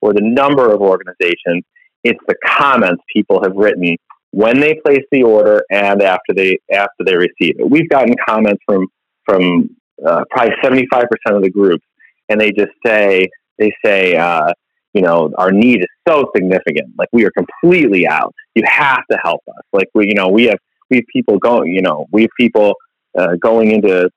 or 0.00 0.12
the 0.12 0.22
number 0.22 0.72
of 0.72 0.80
organizations. 0.80 1.64
It's 2.04 2.20
the 2.28 2.36
comments 2.46 3.02
people 3.12 3.42
have 3.42 3.56
written 3.56 3.96
when 4.34 4.58
they 4.58 4.74
place 4.84 5.04
the 5.12 5.22
order 5.22 5.62
and 5.70 6.02
after 6.02 6.34
they 6.34 6.58
after 6.72 7.04
they 7.06 7.14
receive 7.14 7.54
it. 7.60 7.70
We've 7.70 7.88
gotten 7.88 8.14
comments 8.28 8.62
from 8.66 8.88
from 9.24 9.70
uh, 10.04 10.24
probably 10.30 10.54
seventy 10.62 10.86
five 10.92 11.04
percent 11.08 11.36
of 11.36 11.42
the 11.42 11.50
groups, 11.50 11.84
and 12.28 12.40
they 12.40 12.50
just 12.50 12.72
say 12.84 13.28
they 13.58 13.72
say 13.84 14.16
uh, 14.16 14.52
you 14.92 15.02
know 15.02 15.32
our 15.38 15.52
need 15.52 15.82
is 15.82 15.86
so 16.08 16.24
significant, 16.34 16.94
like 16.98 17.08
we 17.12 17.24
are 17.24 17.30
completely 17.30 18.08
out. 18.08 18.34
You 18.56 18.64
have 18.66 19.02
to 19.10 19.18
help 19.22 19.42
us. 19.48 19.62
Like 19.72 19.88
we 19.94 20.08
you 20.08 20.14
know 20.14 20.28
we 20.28 20.44
have 20.44 20.58
we 20.90 20.96
have 20.96 21.06
people 21.12 21.38
going 21.38 21.72
you 21.72 21.82
know 21.82 22.06
we 22.10 22.22
have 22.22 22.30
people 22.36 22.74
uh, 23.16 23.36
going 23.40 23.70
into 23.70 24.10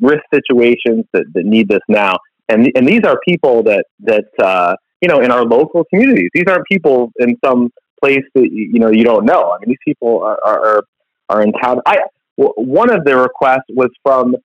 risk 0.00 0.22
situations 0.32 1.04
that, 1.12 1.24
that 1.34 1.44
need 1.44 1.68
this 1.68 1.82
now, 1.88 2.18
and 2.48 2.70
and 2.76 2.86
these 2.86 3.02
are 3.04 3.18
people 3.26 3.64
that 3.64 3.84
that 3.98 4.26
uh, 4.40 4.76
you 5.00 5.08
know 5.08 5.20
in 5.20 5.32
our 5.32 5.44
local 5.44 5.84
communities. 5.92 6.30
These 6.34 6.44
aren't 6.46 6.66
people 6.70 7.10
in 7.18 7.36
some 7.44 7.70
place 8.04 8.24
that 8.34 8.48
you 8.50 8.78
know 8.78 8.90
you 8.90 9.04
don't 9.04 9.24
know. 9.24 9.52
I 9.52 9.58
mean, 9.60 9.68
these 9.68 9.84
people 9.84 10.22
are 10.22 10.38
are, 10.44 10.84
are 11.28 11.42
in 11.42 11.52
town. 11.52 11.80
I 11.86 11.98
one 12.36 12.90
of 12.90 13.04
the 13.04 13.16
requests 13.16 13.68
was 13.70 13.90
from 14.02 14.36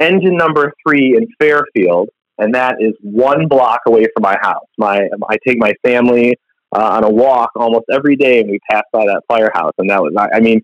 engine 0.00 0.36
number 0.36 0.72
three 0.86 1.16
in 1.16 1.26
Fairfield, 1.40 2.08
and 2.38 2.54
that 2.54 2.76
is 2.80 2.92
one 3.02 3.48
block 3.48 3.80
away 3.86 4.06
from 4.14 4.22
my 4.22 4.36
house. 4.40 4.68
My 4.78 5.08
I 5.28 5.36
take 5.46 5.58
my 5.58 5.72
family 5.84 6.36
uh, 6.74 6.90
on 6.96 7.04
a 7.04 7.10
walk 7.10 7.50
almost 7.56 7.86
every 7.92 8.16
day, 8.16 8.40
and 8.40 8.50
we 8.50 8.58
pass 8.70 8.84
by 8.92 9.04
that 9.06 9.22
firehouse. 9.28 9.72
And 9.78 9.90
that 9.90 10.02
was 10.02 10.12
I 10.18 10.40
mean. 10.40 10.60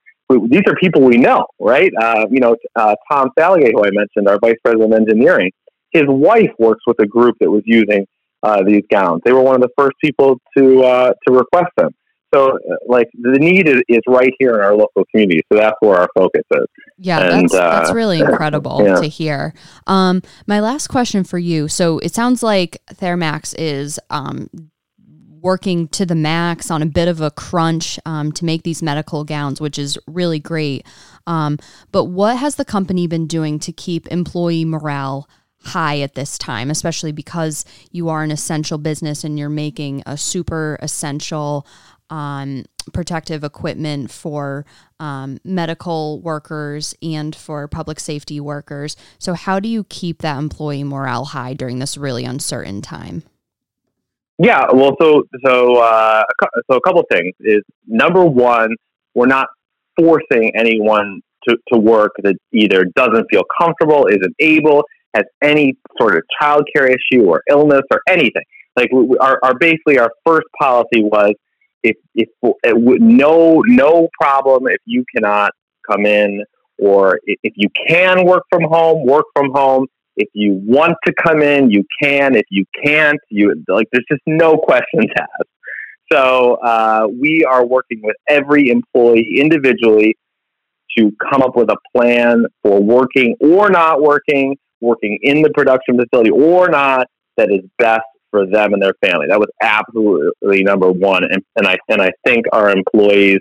these 0.55 0.67
are 0.67 0.77
people 0.77 1.03
we 1.03 1.19
know, 1.19 1.45
right? 1.61 1.93
Uh, 2.01 2.25
you 2.31 2.41
know, 2.41 2.57
uh, 2.75 2.95
Tom 3.11 3.29
Saligay, 3.39 3.71
who 3.75 3.85
I 3.85 3.91
mentioned, 3.91 4.29
our 4.29 4.39
vice 4.41 4.57
president 4.65 4.95
of 4.95 4.99
engineering, 4.99 5.51
his 5.93 6.05
wife 6.09 6.51
works 6.59 6.83
with 6.87 6.99
a 7.01 7.07
group 7.07 7.37
that 7.41 7.51
was 7.51 7.63
using 7.67 8.07
uh, 8.43 8.63
these 8.67 8.83
gowns. 8.91 9.21
They 9.25 9.33
were 9.33 9.43
one 9.43 9.55
of 9.55 9.61
the 9.61 9.71
first 9.77 9.97
people 10.03 10.41
to 10.57 10.83
uh, 10.85 11.13
to 11.27 11.35
request 11.35 11.71
them. 11.77 11.91
So, 12.35 12.59
like, 12.87 13.09
the 13.15 13.39
need 13.39 13.69
is, 13.69 13.83
is 13.89 14.01
right 14.07 14.33
here 14.39 14.55
in 14.55 14.61
our 14.61 14.75
local 14.75 15.05
community. 15.11 15.43
So 15.53 15.59
that's 15.59 15.77
where 15.81 15.99
our 15.99 16.09
focus 16.17 16.43
is. 16.51 16.67
Yeah, 16.99 17.21
and, 17.21 17.43
that's, 17.43 17.55
uh, 17.55 17.71
that's 17.81 17.93
really 17.93 18.21
incredible 18.21 18.83
yeah. 18.85 18.97
to 18.97 19.07
hear. 19.07 19.55
Um, 19.87 20.23
my 20.47 20.61
last 20.61 20.89
question 20.89 21.25
for 21.25 21.39
you. 21.39 21.69
So 21.69 21.99
it 21.99 22.15
sounds 22.15 22.43
like 22.43 22.83
Thermax 22.95 23.55
is 23.59 24.01
um, 24.11 24.49
working 25.43 25.89
to 25.89 26.07
the 26.07 26.15
max 26.15 26.71
on 26.71 26.81
a 26.81 26.87
bit 26.87 27.09
of 27.09 27.21
a 27.21 27.31
crunch 27.31 27.99
um, 28.07 28.33
to 28.33 28.45
make 28.45 28.63
these 28.63 28.83
medical 28.83 29.25
gowns, 29.25 29.61
which 29.61 29.79
is 29.79 29.99
really 30.07 30.39
great. 30.39 30.87
Um, 31.27 31.59
but 31.91 32.05
what 32.05 32.37
has 32.37 32.55
the 32.55 32.65
company 32.65 33.07
been 33.07 33.27
doing 33.27 33.59
to 33.61 33.73
keep 33.73 34.07
employee 34.09 34.65
morale 34.65 35.29
high 35.65 36.01
at 36.01 36.15
this 36.15 36.39
time, 36.39 36.71
especially 36.71 37.13
because 37.13 37.65
you 37.91 38.09
are 38.09 38.23
an 38.23 38.31
essential 38.31 38.79
business 38.79 39.25
and 39.25 39.39
you're 39.39 39.49
making 39.49 40.03
a 40.07 40.17
super 40.17 40.79
essential 40.81 41.67
um, 42.13 42.65
protective 42.93 43.43
equipment 43.43 44.11
for 44.11 44.67
um, 45.01 45.39
medical 45.45 46.21
workers 46.21 46.95
and 47.03 47.35
for 47.35 47.67
public 47.67 47.99
safety 47.99 48.39
workers. 48.39 48.97
So, 49.19 49.33
how 49.33 49.59
do 49.59 49.69
you 49.69 49.85
keep 49.85 50.21
that 50.21 50.39
employee 50.39 50.85
morale 50.85 51.25
high 51.25 51.55
during 51.55 51.79
this 51.79 51.97
really 51.97 52.25
uncertain 52.25 52.83
time? 52.83 53.23
Yeah, 54.39 54.67
well, 54.73 54.95
so 55.01 55.23
so 55.45 55.77
uh, 55.77 56.23
so 56.71 56.77
a 56.77 56.81
couple 56.83 57.03
things 57.11 57.35
is 57.41 57.63
number 57.87 58.25
one, 58.25 58.75
we're 59.15 59.27
not 59.27 59.49
forcing 59.99 60.53
anyone 60.55 61.23
to, 61.49 61.57
to 61.73 61.79
work 61.79 62.13
that 62.23 62.37
either 62.53 62.85
doesn't 62.95 63.27
feel 63.31 63.43
comfortable, 63.59 64.07
isn't 64.07 64.35
able, 64.39 64.85
has 65.15 65.25
any 65.43 65.77
sort 65.99 66.17
of 66.17 66.23
childcare 66.41 66.91
issue 66.91 67.25
or 67.25 67.43
illness 67.49 67.83
or 67.91 68.01
anything. 68.09 68.43
Like 68.77 68.91
our, 69.21 69.39
our 69.43 69.55
basically 69.59 69.99
our 69.99 70.11
first 70.27 70.47
policy 70.61 71.03
was 71.03 71.35
if 71.83 71.97
if 72.15 72.29
no 72.43 73.63
no 73.67 74.09
problem 74.21 74.67
if 74.69 74.81
you 74.85 75.05
cannot 75.15 75.53
come 75.91 76.07
in 76.07 76.45
or 76.79 77.21
if 77.25 77.53
you 77.57 77.69
can 77.89 78.25
work 78.25 78.45
from 78.51 78.65
home, 78.65 79.07
work 79.07 79.27
from 79.35 79.51
home. 79.53 79.87
If 80.17 80.29
you 80.35 80.61
want 80.65 80.95
to 81.07 81.13
come 81.25 81.41
in, 81.41 81.71
you 81.71 81.85
can. 82.03 82.35
If 82.35 82.45
you 82.51 82.65
can't, 82.85 83.19
you 83.31 83.55
like. 83.69 83.89
There's 83.93 84.05
just 84.11 84.23
no 84.27 84.57
questions 84.63 85.07
asked. 85.19 85.49
So 86.13 86.55
uh, 86.57 87.07
we 87.09 87.45
are 87.45 87.65
working 87.65 88.01
with 88.03 88.17
every 88.29 88.69
employee 88.69 89.39
individually 89.39 90.17
to 90.99 91.11
come 91.31 91.41
up 91.41 91.57
with 91.57 91.71
a 91.71 91.77
plan 91.97 92.45
for 92.63 92.83
working 92.83 93.35
or 93.41 93.71
not 93.71 94.03
working, 94.03 94.57
working 94.83 95.19
in 95.23 95.41
the 95.41 95.51
production 95.51 95.99
facility 95.99 96.31
or 96.31 96.69
not, 96.69 97.07
that 97.39 97.51
is 97.51 97.61
best 97.79 98.03
for 98.33 98.47
them 98.47 98.73
and 98.73 98.83
their 98.83 98.95
family. 99.01 99.27
That 99.29 99.39
was 99.39 99.51
absolutely 99.63 100.65
number 100.65 100.91
one, 100.91 101.23
and, 101.23 101.45
and 101.55 101.69
I 101.69 101.77
and 101.89 102.03
I 102.03 102.11
think 102.27 102.47
our 102.53 102.71
employees 102.71 103.39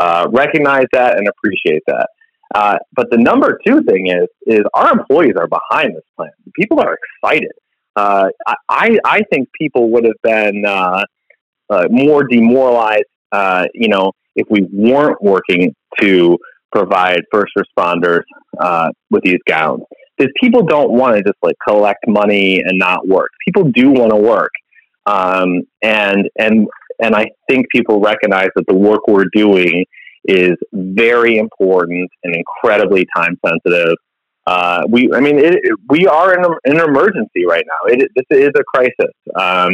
uh, 0.00 0.26
recognize 0.32 0.86
that 0.92 1.16
and 1.16 1.28
appreciate 1.28 1.82
that. 1.86 2.08
Uh, 2.54 2.78
but 2.92 3.06
the 3.10 3.18
number 3.18 3.60
two 3.64 3.82
thing 3.82 4.08
is 4.08 4.26
is 4.46 4.62
our 4.74 4.90
employees 4.90 5.34
are 5.36 5.46
behind 5.46 5.94
this 5.94 6.02
plan. 6.16 6.30
People 6.58 6.80
are 6.80 6.98
excited. 7.22 7.52
Uh, 7.94 8.28
I 8.68 8.98
I 9.04 9.20
think 9.30 9.48
people 9.58 9.90
would 9.90 10.04
have 10.04 10.20
been 10.22 10.64
uh, 10.66 11.04
uh, 11.70 11.84
more 11.90 12.24
demoralized, 12.24 13.04
uh, 13.30 13.66
you 13.74 13.88
know, 13.88 14.12
if 14.34 14.46
we 14.50 14.66
weren't 14.72 15.22
working 15.22 15.74
to 16.00 16.38
provide 16.72 17.20
first 17.30 17.52
responders 17.56 18.22
with 19.10 19.22
these 19.22 19.38
gowns 19.46 19.82
because 20.22 20.32
people 20.40 20.64
don't 20.64 20.92
want 20.92 21.16
to 21.16 21.22
just 21.22 21.38
like 21.42 21.56
collect 21.66 22.06
money 22.06 22.60
and 22.60 22.78
not 22.78 23.06
work. 23.06 23.30
People 23.46 23.64
do 23.64 23.90
want 23.90 24.10
to 24.10 24.16
work, 24.16 24.52
um, 25.06 25.62
and 25.82 26.28
and 26.38 26.68
and 27.02 27.14
I 27.14 27.26
think 27.48 27.66
people 27.70 28.00
recognize 28.00 28.48
that 28.54 28.64
the 28.68 28.74
work 28.74 29.06
we're 29.08 29.26
doing 29.34 29.84
is 30.24 30.52
very 30.72 31.38
important 31.38 32.08
and 32.22 32.34
incredibly 32.34 33.06
time 33.16 33.36
sensitive. 33.44 33.96
Uh, 34.46 34.82
we, 34.88 35.10
I 35.12 35.20
mean, 35.20 35.38
it, 35.38 35.58
we 35.88 36.06
are 36.06 36.34
in, 36.34 36.44
a, 36.44 36.48
in, 36.64 36.80
an 36.80 36.88
emergency 36.88 37.44
right 37.46 37.64
now. 37.66 37.92
It, 37.92 38.08
this 38.14 38.38
is 38.38 38.50
a 38.56 38.62
crisis, 38.74 39.14
um, 39.38 39.72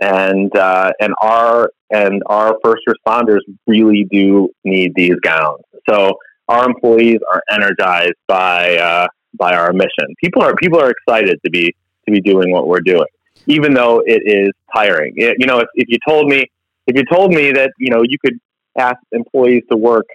and 0.00 0.54
uh, 0.56 0.92
and 1.00 1.14
our 1.20 1.70
and 1.90 2.22
our 2.26 2.56
first 2.62 2.82
responders 2.88 3.40
really 3.66 4.06
do 4.10 4.50
need 4.64 4.92
these 4.94 5.16
gowns. 5.22 5.62
So 5.88 6.16
our 6.48 6.66
employees 6.66 7.18
are 7.30 7.42
energized 7.50 8.14
by 8.26 8.76
uh, 8.76 9.06
by 9.38 9.54
our 9.54 9.72
mission. 9.72 10.14
People 10.22 10.42
are 10.42 10.54
people 10.56 10.80
are 10.80 10.90
excited 10.90 11.38
to 11.44 11.50
be 11.50 11.74
to 12.06 12.12
be 12.12 12.20
doing 12.20 12.50
what 12.50 12.66
we're 12.68 12.80
doing, 12.80 13.06
even 13.46 13.74
though 13.74 14.02
it 14.06 14.22
is 14.24 14.50
tiring. 14.74 15.14
It, 15.16 15.36
you 15.38 15.46
know, 15.46 15.58
if, 15.58 15.68
if 15.74 15.88
you 15.88 15.98
told 16.06 16.28
me 16.28 16.46
if 16.86 16.96
you 16.96 17.04
told 17.10 17.32
me 17.32 17.52
that 17.52 17.70
you 17.78 17.90
know 17.90 18.02
you 18.02 18.18
could 18.24 18.38
ask 18.78 18.96
employees 19.12 19.62
to 19.70 19.76
work 19.76 20.06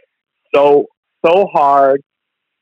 so 0.54 0.86
so 1.26 1.48
hard 1.54 2.02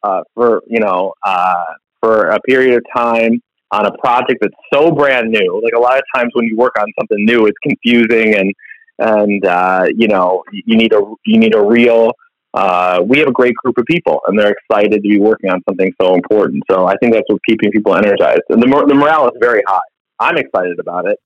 uh, 0.03 0.21
for 0.33 0.61
you 0.67 0.79
know 0.79 1.13
uh, 1.25 1.63
for 1.99 2.27
a 2.27 2.39
period 2.41 2.77
of 2.77 2.83
time 2.95 3.41
on 3.71 3.85
a 3.85 3.97
project 3.97 4.39
that's 4.41 4.53
so 4.73 4.91
brand 4.91 5.29
new. 5.29 5.61
Like 5.63 5.73
a 5.75 5.79
lot 5.79 5.97
of 5.97 6.03
times 6.13 6.31
when 6.33 6.45
you 6.45 6.57
work 6.57 6.73
on 6.77 6.87
something 6.99 7.25
new, 7.25 7.45
it's 7.45 7.57
confusing 7.63 8.35
and 8.35 8.53
and 8.99 9.45
uh, 9.45 9.85
you 9.95 10.07
know 10.07 10.43
you 10.51 10.77
need 10.77 10.93
a 10.93 11.01
you 11.25 11.39
need 11.39 11.55
a 11.55 11.61
real 11.61 12.11
uh, 12.53 12.99
we 13.05 13.19
have 13.19 13.27
a 13.27 13.31
great 13.31 13.55
group 13.55 13.77
of 13.77 13.85
people, 13.85 14.21
and 14.27 14.37
they're 14.37 14.51
excited 14.51 14.91
to 14.91 14.99
be 15.01 15.19
working 15.19 15.49
on 15.49 15.61
something 15.67 15.91
so 16.01 16.15
important. 16.15 16.63
So 16.69 16.85
I 16.85 16.95
think 16.97 17.13
that's 17.13 17.25
what's 17.27 17.43
keeping 17.47 17.71
people 17.71 17.95
energized, 17.95 18.41
and 18.49 18.61
the, 18.61 18.67
mor- 18.67 18.87
the 18.87 18.95
morale 18.95 19.27
is 19.27 19.33
very 19.39 19.61
high. 19.67 19.79
I'm 20.19 20.37
excited 20.37 20.79
about 20.79 21.07
it. 21.07 21.17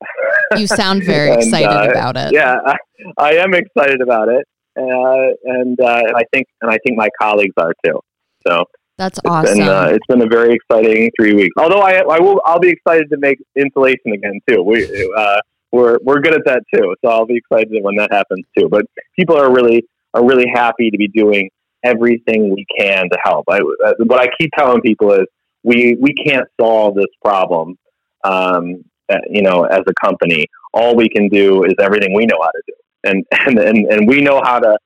You 0.57 0.67
sound 0.67 1.03
very 1.05 1.31
and, 1.31 1.41
excited 1.41 1.67
uh, 1.67 1.91
about 1.91 2.15
it. 2.15 2.33
Yeah, 2.33 2.57
I, 2.65 2.75
I, 3.17 3.33
am 3.33 3.53
excited 3.53 4.01
about 4.01 4.29
it, 4.29 4.45
uh, 4.77 5.33
and 5.43 5.79
uh, 5.79 6.01
and 6.05 6.15
I 6.15 6.23
think 6.31 6.47
and 6.61 6.71
I 6.71 6.77
think 6.85 6.97
my 6.97 7.09
colleagues 7.19 7.55
are 7.57 7.73
too. 7.83 7.99
So 8.47 8.63
that's 8.97 9.19
awesome. 9.25 9.57
Been, 9.57 9.67
uh, 9.67 9.89
it's 9.91 10.05
been 10.07 10.21
a 10.21 10.27
very 10.27 10.53
exciting 10.53 11.11
three 11.19 11.33
weeks. 11.33 11.53
Although 11.57 11.81
I 11.81 12.03
I 12.09 12.19
will 12.19 12.41
I'll 12.45 12.59
be 12.59 12.69
excited 12.69 13.09
to 13.09 13.17
make 13.17 13.37
insulation 13.55 14.13
again 14.13 14.39
too. 14.47 14.61
We 14.63 15.11
uh, 15.17 15.41
we're 15.71 15.97
we're 16.03 16.21
good 16.21 16.33
at 16.33 16.45
that 16.45 16.63
too, 16.73 16.95
so 17.03 17.11
I'll 17.11 17.25
be 17.25 17.37
excited 17.37 17.83
when 17.83 17.95
that 17.95 18.13
happens 18.13 18.45
too. 18.57 18.69
But 18.69 18.85
people 19.17 19.35
are 19.35 19.51
really 19.51 19.85
are 20.15 20.25
really 20.25 20.49
happy 20.53 20.89
to 20.89 20.97
be 20.97 21.07
doing 21.07 21.49
everything 21.83 22.49
we 22.49 22.65
can 22.77 23.09
to 23.09 23.17
help. 23.23 23.45
I, 23.49 23.59
uh, 23.85 23.93
what 24.05 24.19
I 24.19 24.27
keep 24.39 24.49
telling 24.57 24.81
people 24.81 25.11
is 25.11 25.25
we 25.63 25.97
we 25.99 26.13
can't 26.13 26.47
solve 26.59 26.95
this 26.95 27.05
problem 27.23 27.77
um, 28.25 28.83
uh, 29.11 29.17
you 29.29 29.41
know, 29.41 29.63
as 29.65 29.81
a 29.87 29.93
company, 30.03 30.47
all 30.73 30.95
we 30.95 31.07
can 31.07 31.29
do 31.29 31.63
is 31.63 31.73
everything 31.79 32.13
we 32.13 32.25
know 32.25 32.37
how 32.41 32.49
to 32.49 32.61
do, 32.67 32.73
and 33.03 33.25
and 33.45 33.59
and, 33.59 33.91
and 33.91 34.07
we 34.07 34.21
know 34.21 34.41
how 34.43 34.59
to 34.59 34.77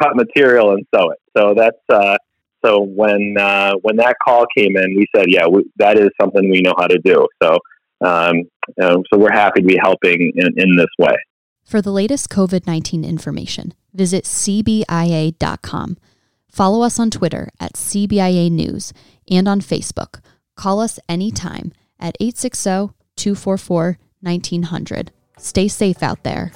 cut 0.00 0.14
material 0.14 0.72
and 0.72 0.86
sew 0.94 1.10
it. 1.10 1.18
So 1.36 1.54
that's 1.56 1.78
uh, 1.88 2.16
so 2.64 2.82
when 2.82 3.36
uh, 3.38 3.72
when 3.82 3.96
that 3.96 4.16
call 4.22 4.44
came 4.56 4.76
in, 4.76 4.94
we 4.96 5.06
said, 5.14 5.26
yeah, 5.28 5.46
we, 5.46 5.64
that 5.76 5.98
is 5.98 6.10
something 6.20 6.50
we 6.50 6.60
know 6.60 6.74
how 6.78 6.86
to 6.86 6.98
do. 6.98 7.26
So 7.42 7.58
um, 8.04 8.36
you 8.78 9.04
so 9.12 9.18
we're 9.18 9.32
happy 9.32 9.62
to 9.62 9.66
be 9.66 9.78
helping 9.82 10.32
in, 10.36 10.48
in 10.56 10.76
this 10.76 10.86
way. 10.98 11.16
For 11.72 11.80
the 11.80 11.90
latest 11.90 12.28
COVID 12.28 12.66
nineteen 12.66 13.02
information, 13.02 13.72
visit 13.94 14.24
cbia.com. 14.24 15.96
Follow 16.46 16.82
us 16.82 17.00
on 17.00 17.10
Twitter 17.10 17.48
at 17.58 17.72
CBIA 17.72 18.50
News 18.52 18.92
and 19.30 19.48
on 19.48 19.62
Facebook. 19.62 20.20
Call 20.54 20.80
us 20.80 21.00
anytime 21.08 21.72
at 21.98 22.14
860 22.20 22.92
244 23.16 23.98
1900. 24.20 25.12
Stay 25.38 25.66
safe 25.66 26.02
out 26.02 26.24
there. 26.24 26.52